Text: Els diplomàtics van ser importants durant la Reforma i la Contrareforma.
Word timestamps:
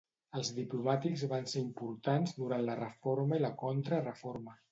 Els 0.37 0.47
diplomàtics 0.59 1.25
van 1.33 1.45
ser 1.51 1.61
importants 1.65 2.33
durant 2.39 2.65
la 2.71 2.79
Reforma 2.81 3.39
i 3.41 3.45
la 3.47 3.55
Contrareforma. 3.65 4.59